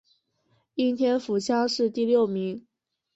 [0.73, 2.65] 应天府乡试第六名。